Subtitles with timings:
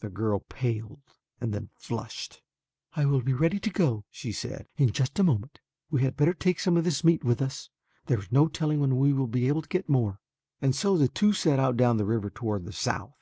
[0.00, 1.02] The girl paled
[1.40, 2.42] and then flushed.
[2.94, 5.60] "I will be ready to go," she said, "in just a moment.
[5.88, 7.70] We had better take some of this meat with us.
[8.06, 10.18] There is no telling when we will be able to get more."
[10.60, 13.14] And so the two set out down the river toward the south.